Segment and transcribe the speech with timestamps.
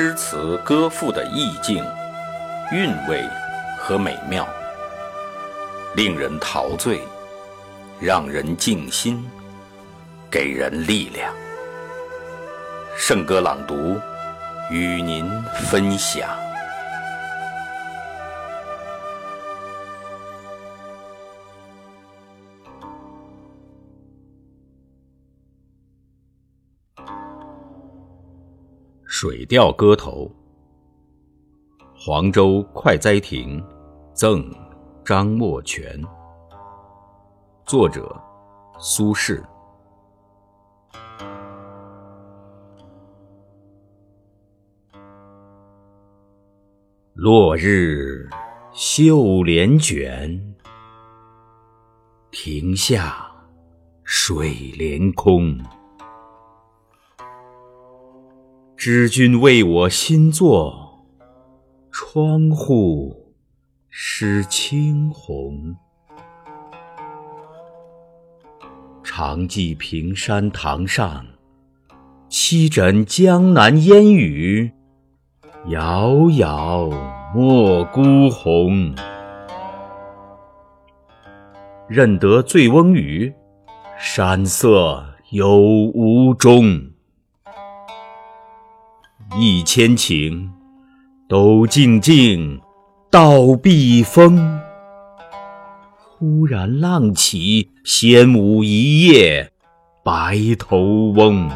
[0.00, 1.84] 诗词歌赋的意境、
[2.70, 3.20] 韵味
[3.76, 4.48] 和美妙，
[5.96, 7.00] 令人陶醉，
[7.98, 9.28] 让人静心，
[10.30, 11.34] 给人力量。
[12.96, 13.98] 圣歌朗读，
[14.70, 15.28] 与您
[15.68, 16.30] 分享。
[29.20, 30.30] 《水调歌头》，
[31.96, 33.60] 黄州快哉亭，
[34.12, 34.48] 赠
[35.04, 36.00] 张默泉。
[37.66, 38.16] 作者：
[38.78, 39.42] 苏轼。
[47.14, 48.30] 落日
[48.72, 50.54] 绣帘卷，
[52.30, 53.28] 亭下
[54.04, 55.58] 水帘空。
[58.78, 61.00] 知君为我新作，
[61.90, 63.34] 窗户
[63.88, 65.74] 湿青红。
[69.02, 71.26] 常记平山堂上，
[72.30, 74.70] 栖枕江南烟雨，
[75.66, 76.88] 遥遥
[77.34, 78.94] 莫孤鸿。
[81.88, 83.34] 认得醉翁语，
[83.98, 86.87] 山色有无中。
[89.40, 90.48] 一千顷，
[91.28, 92.60] 都静静，
[93.08, 94.60] 到碧峰。
[96.18, 99.52] 忽然浪起，仙舞一夜
[100.04, 101.48] 白头翁。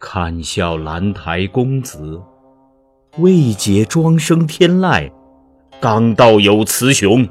[0.00, 2.20] 看笑兰台公子，
[3.18, 5.12] 未解庄生天籁，
[5.80, 7.24] 刚道有雌雄。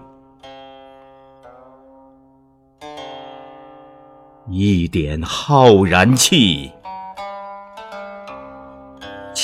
[4.50, 6.72] 一点浩然气。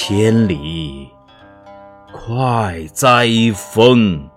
[0.06, 1.08] 千里
[2.12, 4.30] 快哉风！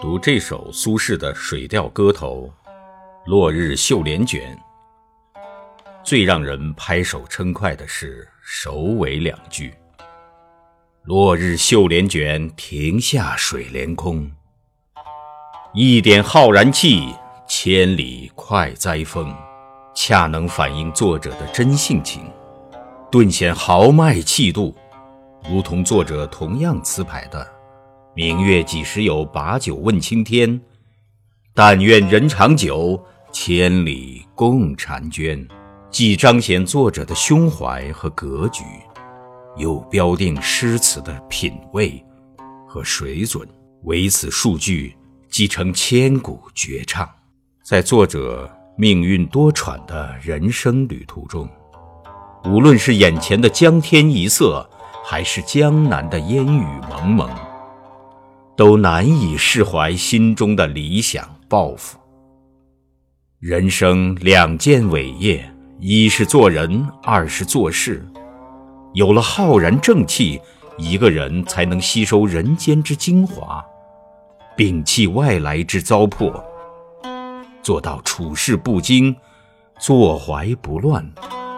[0.00, 2.48] 读这首苏轼的《水调歌头·
[3.26, 4.56] 落日绣帘卷》，
[6.04, 9.74] 最让人拍手称快的是首尾两句
[11.02, 14.30] ：“落日绣帘卷，亭下水帘空。
[15.74, 17.12] 一点浩然气，
[17.48, 19.34] 千里快哉风。”
[19.94, 22.24] 恰能反映作者的真性情，
[23.12, 24.74] 顿显豪迈气度，
[25.48, 27.46] 如同作者同样词牌的
[28.12, 30.60] “明月几时有，把酒问青天。
[31.54, 33.00] 但愿人长久，
[33.30, 35.46] 千里共婵娟”，
[35.92, 38.64] 既彰显作者的胸怀和格局，
[39.56, 42.04] 又标定诗词的品味
[42.66, 43.48] 和水准，
[43.84, 44.96] 唯此数句
[45.30, 47.08] 即成千古绝唱。
[47.62, 48.50] 在作者。
[48.76, 51.48] 命运多舛的人生旅途中，
[52.44, 54.68] 无论是眼前的江天一色，
[55.04, 57.30] 还是江南的烟雨蒙蒙，
[58.56, 61.96] 都难以释怀心中的理想抱负。
[63.38, 65.48] 人生两件伟业，
[65.78, 68.04] 一是做人，二是做事。
[68.92, 70.40] 有了浩然正气，
[70.78, 73.64] 一个人才能吸收人间之精华，
[74.56, 76.42] 摒弃外来之糟粕。
[77.64, 79.16] 做到处事不惊，
[79.80, 81.04] 坐怀不乱，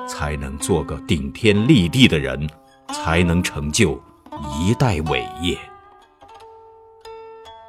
[0.09, 2.49] 才能做个顶天立地的人，
[2.93, 4.00] 才能成就
[4.56, 5.59] 一代伟业。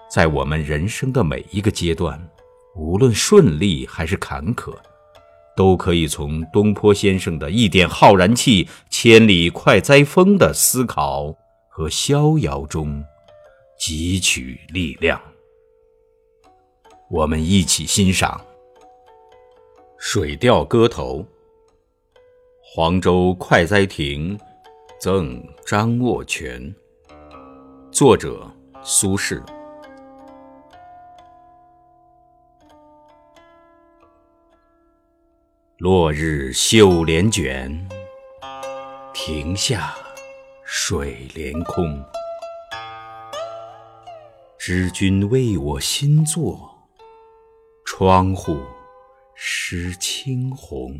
[0.07, 2.29] 在我们人生的每一个阶段，
[2.75, 4.71] 无论顺利还是坎坷，
[5.55, 11.35] 都可以从东坡先生的一点浩然气，千里快哉风的思考
[11.67, 13.03] 和逍遥中
[13.79, 15.19] 汲取力量。
[17.09, 18.41] 我们一起欣赏
[19.97, 21.19] 《水调歌头·
[22.61, 24.37] 黄州快哉亭，
[24.99, 26.61] 赠张默泉》。
[27.93, 28.51] 作者：
[28.83, 29.41] 苏轼。
[35.77, 37.87] 落日绣帘卷，
[39.13, 39.95] 亭下
[40.65, 42.03] 水帘空。
[44.57, 46.76] 知君为我新作。
[47.99, 48.59] 窗户
[49.33, 50.95] 湿青红，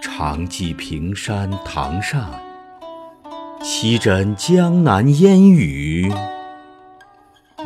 [0.00, 2.30] 常记平山堂上，
[3.60, 6.10] 栖枕江南烟雨，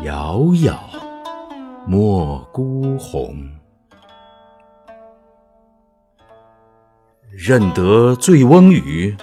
[0.03, 0.77] 遥遥
[1.87, 3.49] 莫孤鸿。
[7.31, 9.17] 认得醉翁语，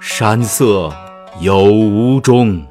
[0.00, 0.92] 山色
[1.38, 2.66] 有无中。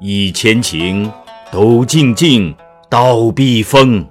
[0.00, 1.12] 一千情
[1.50, 2.54] 都静静，
[2.88, 4.06] 倒壁风。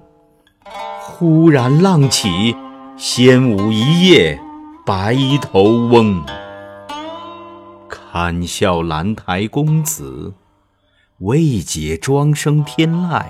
[1.00, 2.54] 忽然浪起，
[2.98, 4.38] 仙舞一夜
[4.86, 6.22] 白头翁。
[7.88, 10.34] 堪笑兰台公子，
[11.20, 13.24] 未解庄生天籁。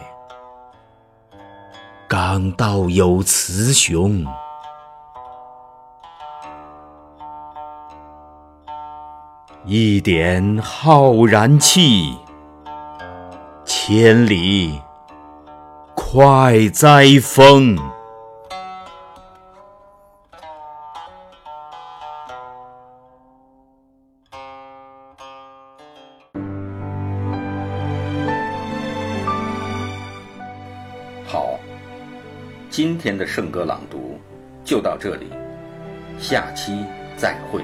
[2.07, 4.25] 冈道有雌雄。
[9.63, 12.17] 一点浩然气，
[13.89, 14.77] 千里
[15.95, 17.77] 快哉风。
[31.25, 31.57] 好，
[32.69, 34.19] 今天的圣歌朗读
[34.65, 35.27] 就到这里，
[36.19, 36.85] 下期
[37.15, 37.63] 再会。